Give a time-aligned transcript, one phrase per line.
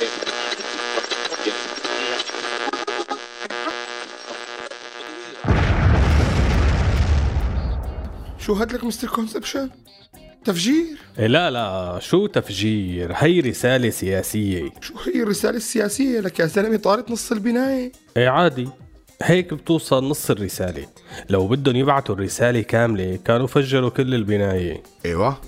[0.00, 0.06] شو
[8.54, 9.70] هدلك مستر كونسبشن؟
[10.44, 14.70] تفجير؟ إيه لا لا شو تفجير؟ هي رسالة سياسية.
[14.80, 17.92] شو هي الرسالة السياسية لك يا زلمة؟ طارت نص البناية.
[18.16, 18.68] إيه عادي.
[19.22, 20.86] هيك بتوصل نص الرسالة.
[21.30, 24.82] لو بدهم يبعتوا الرسالة كاملة كانوا فجروا كل البناية.
[25.06, 25.40] إيوه.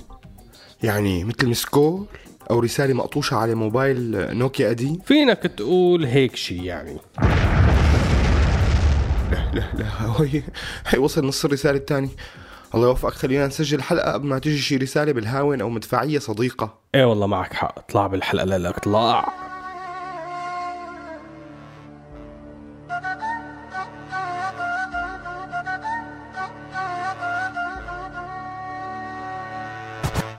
[0.82, 2.06] يعني مثل مسكول
[2.50, 6.96] أو رسالة مقطوشة على موبايل نوكيا قديم فينك تقول هيك شي يعني.
[9.52, 9.86] لا لا
[10.20, 10.42] هي
[10.86, 12.10] هي وصل نص الرسالة الثاني
[12.74, 16.74] الله يوفقك خلينا نسجل الحلقة قبل ما تجي شي رسالة بالهاون أو مدفعية صديقة.
[16.94, 19.41] إيه والله معك حق اطلع بالحلقة للاطلاع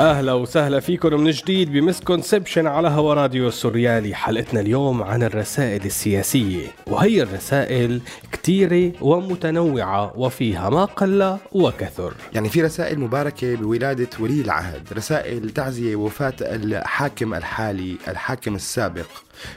[0.00, 5.84] أهلا وسهلا فيكم من جديد ب misconception على هوا راديو السوريالي حلقتنا اليوم عن الرسائل
[5.84, 8.00] السياسية وهي الرسائل
[8.32, 12.14] كتيرة ومتنوعة وفيها ما قل وكثر.
[12.34, 19.06] يعني في رسائل مباركة بولادة ولي العهد رسائل تعزية وفاة الحاكم الحالي الحاكم السابق.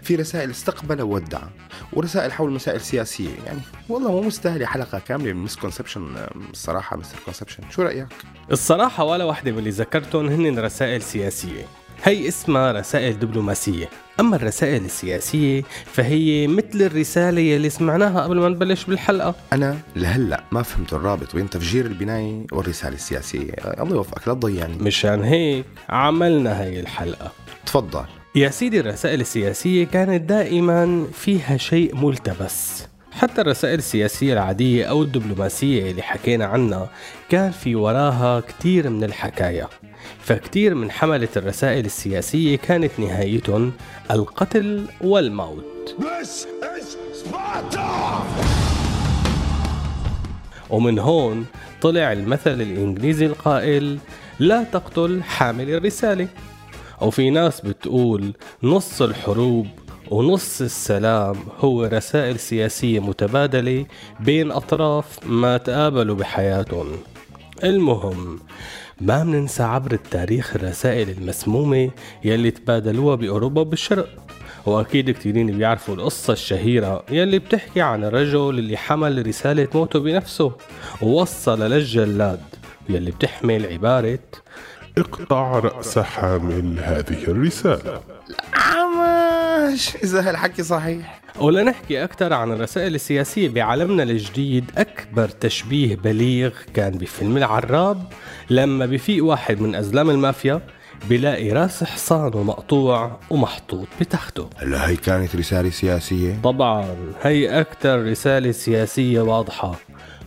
[0.02, 1.42] في رسائل استقبل وودع
[1.94, 6.16] ورسائل حول مسائل سياسية يعني والله مو مستاهلة حلقة كاملة من misconception
[6.52, 8.08] الصراحة مستر كونسبشن شو رأيك؟
[8.52, 11.66] الصراحة ولا واحدة من اللي ذكرتهم هن رسائل سياسية.
[12.04, 13.90] هي اسمها رسائل دبلوماسية.
[14.20, 19.36] أما الرسائل السياسية فهي مثل الرسالة يلي سمعناها قبل ما نبلش بالحلقة.
[19.54, 23.52] أنا لهلأ ما فهمت الرابط بين تفجير البناية والرسالة السياسية.
[23.52, 24.78] الله يوفقك لا تضيعني.
[24.78, 27.32] مشان هيك عملنا هي الحلقة.
[27.66, 28.06] تفضل.
[28.36, 32.88] يا سيدي الرسائل السياسية كانت دائما فيها شيء ملتبس.
[33.12, 36.90] حتى الرسائل السياسية العادية أو الدبلوماسية اللي حكينا عنها
[37.30, 39.70] كان في وراها كتير من الحكاية.
[40.20, 43.74] فكتير من حملة الرسائل السياسية كانت نهايتهم
[44.12, 45.96] القتل والموت.
[50.70, 51.46] ومن هون
[51.82, 53.98] طلع المثل الإنجليزي القائل
[54.40, 56.28] لا تقتل حامل الرسالة.
[57.04, 58.34] وفي ناس بتقول
[58.64, 59.68] نص الحروب
[60.12, 63.86] ونص السلام هو رسائل سياسية متبادلة
[64.20, 66.88] بين أطراف ما تقابلوا بحياتهم.
[67.64, 68.40] المهم
[69.02, 71.92] ما مننسى عبر التاريخ الرسائل المسمومة
[72.24, 74.10] يلي تبادلوها بأوروبا بالشرق
[74.66, 80.52] وأكيد كتيرين بيعرفوا القصة الشهيرة يلي بتحكي عن الرجل اللي حمل رسالة موته بنفسه
[81.02, 82.40] ووصل للجلاد
[82.90, 84.20] يلي بتحمل عبارة
[84.98, 88.02] اقطع رأس حامل هذه الرسالة.
[88.54, 91.20] عماش إذا هالحكي صحيح.
[91.40, 94.72] ولنحكي أكثر عن الرسائل السياسية بعالمنا الجديد.
[94.78, 98.04] أكبر تشبيه بليغ كان بفيلم العراب
[98.50, 100.62] لما بفيق واحد من أزلام المافيا
[101.10, 106.86] بلاقي راس حصانه مقطوع ومحطوط بتخته هلا هي كانت رسالة سياسية؟ طبعا
[107.22, 109.76] هي أكثر رسالة سياسية واضحة.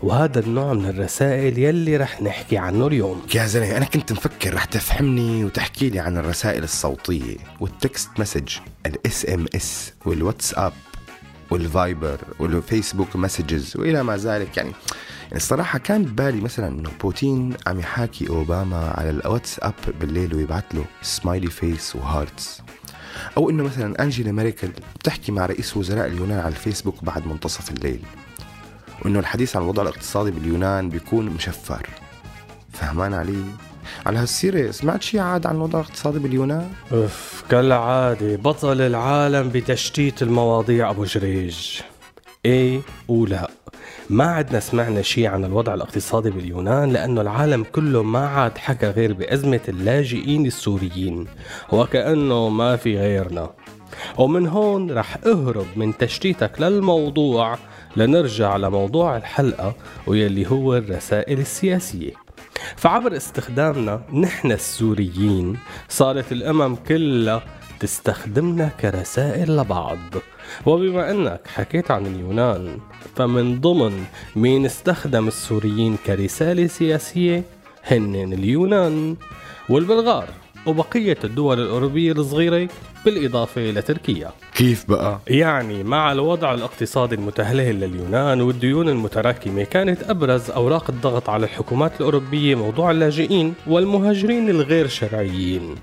[0.02, 3.22] وهذا النوع من الرسائل يلي رح نحكي عنه اليوم.
[3.34, 8.56] يا زلمة أنا كنت مفكر رح تفهمني وتحكي لي عن الرسائل الصوتية وال text message
[8.86, 10.72] ال SMS والواتساب
[11.50, 14.56] والفايبر والفيسبوك messages وإلى ما ذلك.
[14.56, 14.72] يعني
[15.22, 20.84] يعني الصراحة كان ببالي مثلا إنه بوتين عم يحاكي أوباما على الواتساب بالليل ويبعث له
[21.02, 22.62] smiley face و hearts
[23.36, 24.68] أو إنه مثلا أنجيلا ميركل
[25.00, 28.00] بتحكي مع رئيس وزراء اليونان على الفيسبوك بعد منتصف الليل.
[29.04, 31.86] وإنه الحديث عن الوضع الاقتصادي باليونان بيكون مشفر.
[32.72, 33.44] فهمان علي؟
[34.06, 40.90] على هالسيرة سمعت شي عاد عن الوضع الاقتصادي باليونان؟ اف كالعادة بطل العالم بتشتيت المواضيع
[40.90, 41.80] أبو جريج.
[42.44, 43.50] إيه ولا.
[44.10, 49.12] ما عدنا سمعنا شيء عن الوضع الاقتصادي باليونان لأنه العالم كله ما عاد حكى غير
[49.12, 51.26] بأزمة اللاجئين السوريين.
[51.72, 53.50] وكأنه ما في غيرنا.
[54.18, 57.58] ومن هون رح أهرب من تشتيتك للموضوع
[57.96, 59.74] لنرجع لموضوع الحلقة
[60.06, 62.12] ويلي هو الرسائل السياسية.
[62.76, 65.58] فعبر استخدامنا نحن السوريين
[65.88, 67.42] صارت الأمم كلها
[67.80, 69.98] تستخدمنا كرسائل لبعض.
[70.66, 72.78] وبما أنك حكيت عن اليونان
[73.16, 74.04] فمن ضمن
[74.36, 77.42] مين استخدم السوريين كرسالة سياسية؟
[77.84, 79.16] هن اليونان.
[79.68, 80.28] والبلغار
[80.66, 82.68] وبقية الدول الأوروبية الصغيرة؟
[83.06, 90.90] بالإضافة لتركيا كيف بقى؟ يعني مع الوضع الاقتصادي المتهلهل لليونان والديون المتراكمة كانت أبرز أوراق
[90.90, 95.74] الضغط على الحكومات الأوروبية موضوع اللاجئين والمهاجرين الغير شرعيين.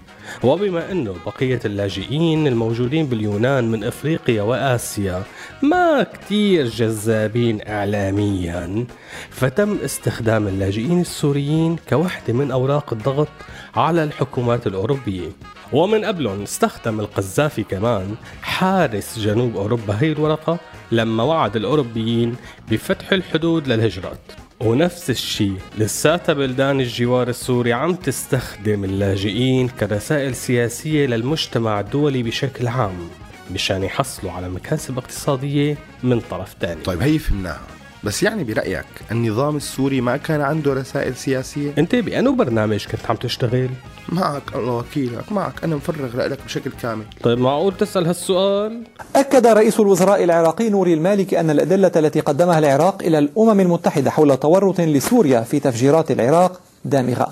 [0.44, 5.24] وبما أنه بقية اللاجئين الموجودين باليونان من أفريقيا وآسيا
[5.62, 8.86] ما كتير جذابين إعلاميا
[9.30, 13.28] فتم استخدام اللاجئين السوريين كوحدة من أوراق الضغط
[13.75, 15.30] على الحكومات الأوروبية.
[15.71, 20.60] ومن قبلهم استخدم القذافي كمان حارس جنوب أوروبا هي الورقة
[20.92, 22.36] لما وعد الأوروبيين
[22.71, 24.19] بفتح الحدود للهجرات
[24.60, 33.10] ونفس الشيء لساتها بلدان الجوار السوري عم تستخدم اللاجئين كرسائل سياسية للمجتمع الدولي بشكل عام
[33.54, 37.62] مشان يحصلوا على مكاسب اقتصادية من طرف تاني طيب هي فهمناها
[38.04, 43.15] بس يعني برأيك النظام السوري ما كان عنده رسائل سياسية؟ انت بأنه برنامج كنت عم
[43.15, 43.69] تشتغل؟
[44.10, 45.64] معك الله وكيلك معك.
[45.64, 47.06] أنا مفرغ لك بشكل كامل.
[47.24, 48.84] طيب معقول تسأل هالسؤال؟
[49.16, 54.38] أكد رئيس الوزراء العراقي نوري المالكي أن الأدلة التي قدمها العراق إلى الأمم المتحدة حول
[54.38, 57.28] تورط لسوريا في تفجيرات العراق دامغة.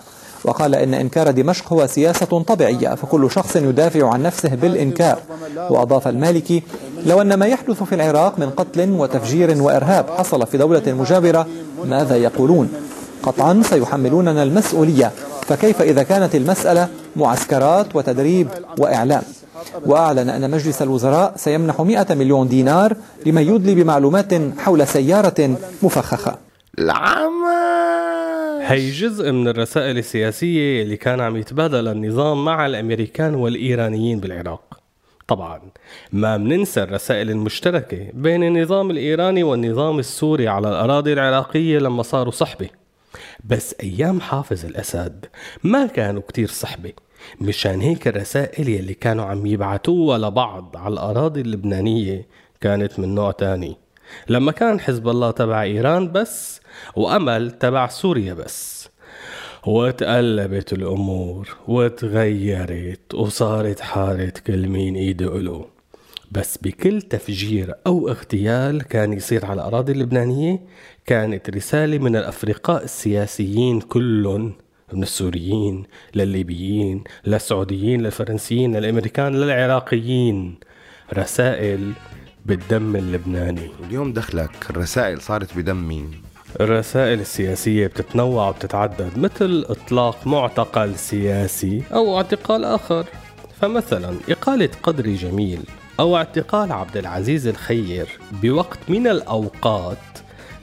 [0.45, 5.19] وقال إن إنكار دمشق هو سياسة طبيعية فكل شخص يدافع عن نفسه بالإنكار.
[5.69, 6.63] وأضاف المالكي
[7.05, 11.47] لو أن ما يحدث في العراق من قتل وتفجير وإرهاب حصل في دولة مجاورة
[11.85, 12.73] ماذا يقولون؟
[13.23, 15.11] قطعا سيحملوننا المسؤولية.
[15.51, 18.47] فكيف إذا كانت المسألة معسكرات وتدريب
[18.79, 19.21] وإعلام؟
[19.85, 22.95] وأعلن أن مجلس الوزراء سيمنح 100 مليون دينار
[23.25, 26.37] لمن يدلي بمعلومات حول سيارة مفخخة.
[26.79, 27.61] العمى
[28.61, 34.79] هي جزء من الرسائل السياسية اللي كان عم يتبادل النظام مع الأمريكان والإيرانيين بالعراق.
[35.27, 35.61] طبعا
[36.11, 42.80] ما مننسى الرسائل المشتركة بين النظام الإيراني والنظام السوري على الأراضي العراقية لما صاروا صحبة.
[43.45, 45.25] بس أيام حافظ الأسد
[45.63, 46.93] ما كانوا كتير صحبة
[47.41, 52.27] مشان هيك الرسائل يلي كانوا عم يبعتوها لبعض على الأراضي اللبنانية
[52.61, 53.77] كانت من نوع تاني.
[54.29, 56.61] لما كان حزب الله تبع إيران بس
[56.95, 58.89] وأمل تبع سوريا بس.
[59.67, 65.67] وتقلبت الأمور وتغيرت وصارت حارة كل مين إيده قلو
[66.31, 70.59] بس بكل تفجير أو اغتيال كان يصير على الأراضي اللبنانية
[71.05, 74.53] كانت رسالة من الأفرقاء السياسيين كلهم
[74.93, 75.83] من السوريين
[76.15, 80.55] للليبيين للسعوديين للفرنسيين للأمريكان للعراقيين.
[81.13, 81.91] رسائل
[82.45, 83.71] بالدم اللبناني.
[83.87, 86.11] اليوم دخلك الرسائل صارت بدم مين؟
[86.61, 93.05] الرسائل السياسية بتتنوع وبتتعدد مثل إطلاق معتقل سياسي أو اعتقال آخر.
[93.61, 95.59] فمثلا إقالة قدري جميل.
[96.01, 99.97] أو اعتقال عبد العزيز الخير بوقت من الأوقات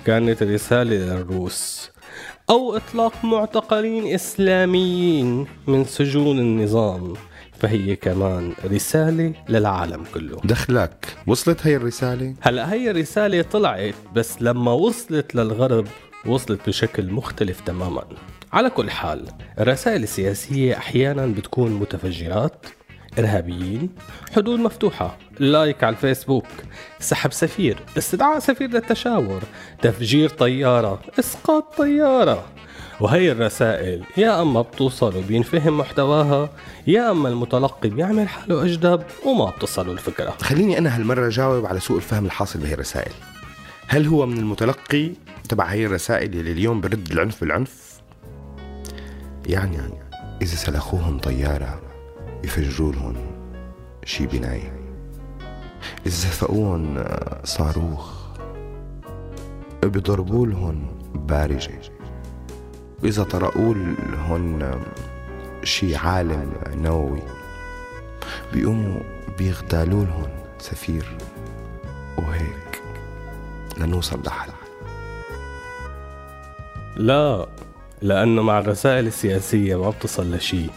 [0.04, 1.90] كانت رسالة للروس
[2.50, 7.14] أو إطلاق معتقلين إسلاميين من سجون النظام
[7.58, 10.40] فهي كمان رسالة للعالم كله.
[10.44, 15.86] دخلك وصلت هي الرسالة؟ هلا هي الرسالة طلعت بس لما وصلت للغرب
[16.26, 18.04] وصلت بشكل مختلف تماما.
[18.52, 19.24] على كل حال
[19.60, 22.66] الرسائل السياسية أحيانا بتكون متفجرات
[23.18, 23.90] إرهابيين
[24.36, 25.18] حدود مفتوحة.
[25.40, 26.46] لايك على الفيسبوك
[27.00, 29.42] سحب سفير استدعاء سفير للتشاور
[29.82, 32.44] تفجير طيارة إسقاط طيارة.
[33.00, 36.50] وهي الرسائل يا أما بتوصل وبينفهم محتواها
[36.86, 40.30] يا أما المتلقي بيعمل حاله أجدب وما بتصله الفكرة.
[40.30, 43.12] خليني أنا هالمرة جاوب على سوء الفهم الحاصل بهي الرسائل.
[43.88, 45.10] هل هو من المتلقي
[45.48, 48.00] تبع هي الرسائل اللي اليوم برد العنف بالعنف؟
[49.46, 49.78] يعني
[50.42, 51.82] إذا سلخوهم طيارة
[52.44, 53.16] يفجروا لهم
[54.04, 54.77] شي بناية.
[56.06, 57.04] إذا سفقوهم
[57.44, 58.18] صاروخ.
[59.82, 61.80] بيضربوا لهم بارجة.
[63.02, 64.80] وإذا طرقوا لهم
[65.64, 67.22] شي عالم نووي.
[68.52, 69.00] بيقوموا
[69.38, 71.16] بيغتالوا لهم سفير.
[72.18, 72.82] وهيك
[73.78, 74.50] لنوصل لحل.
[76.96, 77.46] لا
[78.02, 80.70] لأنه مع الرسائل السياسية ما بتصل لشيء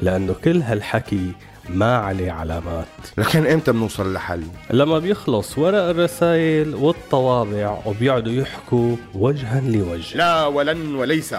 [0.00, 1.32] لأنه كل هالحكي
[1.68, 2.86] ما عليه علامات.
[3.18, 10.16] لكن إمتى بنوصل لحل؟ لما بيخلص ورق الرسائل والطوابع وبيقعدوا يحكوا وجها لوجه.
[10.16, 11.34] لا ولن وليس.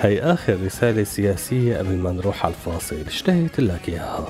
[0.00, 2.96] هي آخر رسالة سياسية قبل ما نروح على الفاصل.
[3.06, 4.28] اشتهيت لك إياها.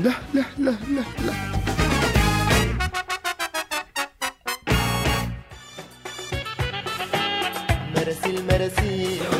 [0.00, 1.32] لا لا لا لا لا.
[7.96, 9.35] مراسيل مراسيل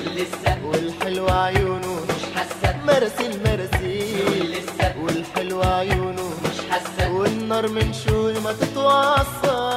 [3.07, 4.55] مرسل مرسيل
[5.03, 6.31] والحلوة عيونه.
[6.45, 7.13] مش حاسة.
[7.13, 9.76] والنار من شوي ما تتوصى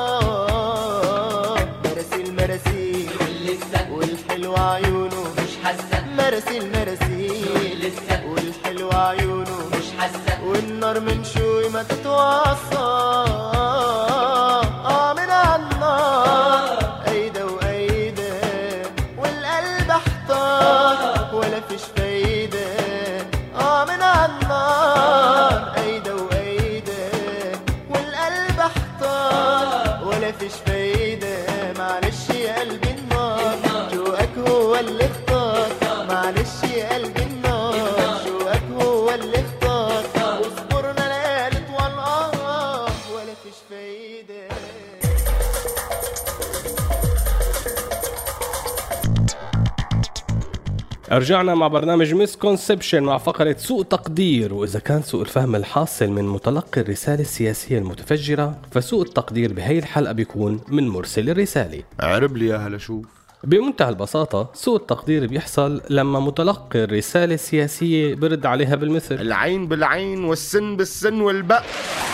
[51.29, 54.53] رجعنا مع برنامج مسكونسبشن مع فقرة سوء تقدير.
[54.53, 60.61] وإذا كان سوء الفهم الحاصل من متلقي الرسالة السياسية المتفجرة فسوء التقدير بهي الحلقة بيكون
[60.67, 61.83] من مرسل الرسالة.
[61.99, 63.05] عرب لي اياها لشوف
[63.43, 69.15] بمنتهى البساطة سوء التقدير بيحصل لما متلقي الرسالة السياسية برد عليها بالمثل.
[69.15, 71.65] العين بالعين والسن بالسن والباء.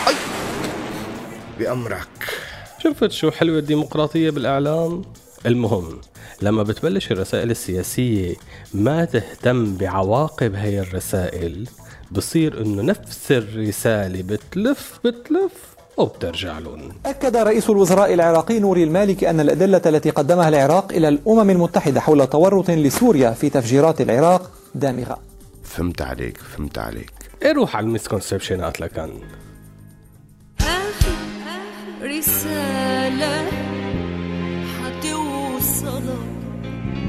[0.08, 0.14] أي.
[1.58, 2.08] بأمرك.
[2.78, 5.02] شفت شو حلوة الديمقراطية بالإعلام؟
[5.46, 6.00] المهم
[6.42, 8.34] لما بتبلش الرسائل السياسية
[8.74, 11.68] ما تهتم بعواقب هي الرسائل
[12.10, 15.52] بصير إنه نفس الرسالة بتلف بتلف
[15.96, 16.92] وبترجع لهم.
[17.06, 22.26] أكد رئيس الوزراء العراقي نوري المالكي أن الأدلة التي قدمها العراق إلى الأمم المتحدة حول
[22.26, 25.18] تورط لسوريا في تفجيرات العراق دامغة.
[25.64, 27.12] فهمت عليك فهمت عليك.
[27.42, 29.10] إيه روح على المسكونسبشنات لكان؟
[30.60, 33.75] آخر رسالة.
[35.86, 36.18] حتوصلك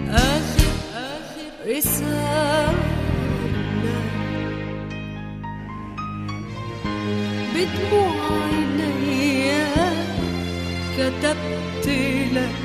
[0.10, 2.74] آخر آخر رسالة
[7.56, 9.64] بدموع عيني
[10.98, 11.88] كتبت
[12.34, 12.56] لك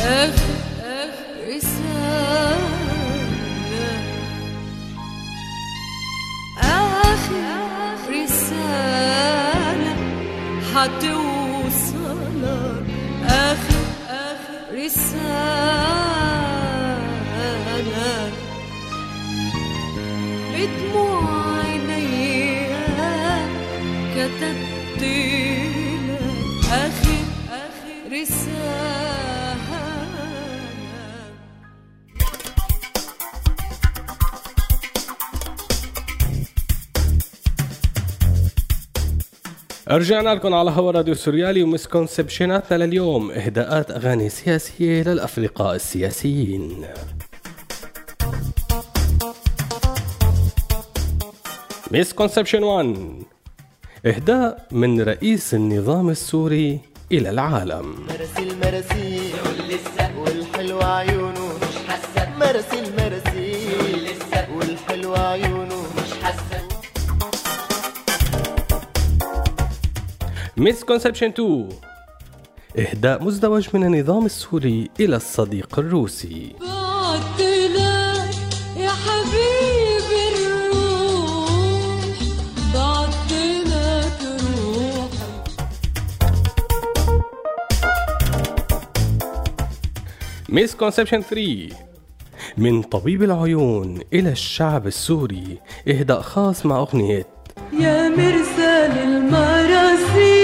[0.00, 2.72] آخر آخر رسالة
[6.62, 7.42] آخر
[8.10, 9.94] رسالة
[10.74, 11.31] حتوصلك
[14.82, 15.22] آخر
[17.38, 18.32] رسالة
[20.54, 22.66] بدموع عيني
[24.14, 28.91] كتبت لك آخر آخر رسالة
[39.96, 46.84] رجعنا لكم على هوا راديو سوريالي ومسكونسبشناتنا لليوم إهداءات أغاني سياسية للافرقاء السياسيين.
[51.90, 52.96] مسكونسبشن 1
[54.06, 56.80] إهداء من رئيس النظام السوري
[57.12, 57.96] إلى العالم.
[58.08, 59.32] مرسل مرسيل
[60.16, 61.46] والحلوة عيونه.
[61.62, 62.92] مش حاسة مرسل.
[62.98, 63.21] مرسيل
[70.56, 71.68] misconception 2
[72.78, 76.52] إهداء مزدوج من النظام السوري إلى الصديق الروسي.
[90.48, 91.68] misconception 3
[92.56, 97.26] من طبيب العيون إلى الشعب السوري إهداء خاص مع أغنية
[97.80, 100.41] يا مرسال المراسيل.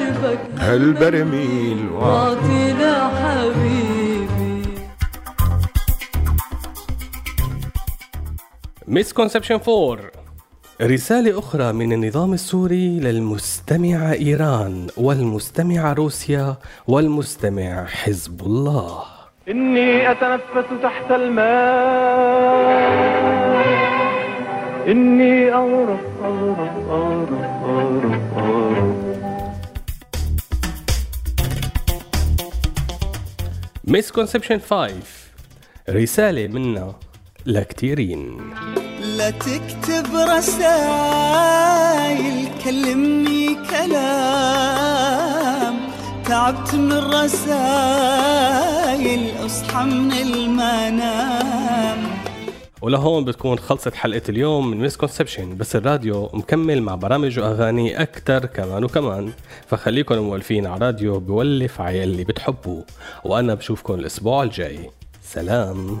[0.00, 4.62] بدربك هالبرميل واعطي لحبيبي
[8.88, 9.98] مسكونسبشن 4
[10.82, 16.56] رسالة أخرى من النظام السوري للمستمع إيران والمستمع روسيا
[16.88, 19.02] والمستمع حزب الله.
[19.48, 21.50] إني أتنفس تحت الماء.
[24.88, 28.09] إني أغرق أغرق أغرق أغرق
[33.90, 34.94] مسكونسبشن 5
[35.88, 36.94] رسالة منا
[37.46, 38.54] لكتيرين.
[39.00, 40.88] لا تكتب رسايل
[42.64, 44.80] كلمني كلام.
[46.24, 47.62] تعبت من رسايل
[49.46, 52.09] أصحى من المنام.
[52.82, 58.84] ولهون بتكون خلصت حلقة اليوم من misconception بس الراديو مكمل مع برامج وأغاني أكتر كمان
[58.84, 59.32] وكمان.
[59.66, 62.84] فخليكن مولفين على راديو بولف على اللي بتحبوه
[63.24, 64.90] وأنا بشوفكن الأسبوع الجاي.
[65.22, 66.00] سلام.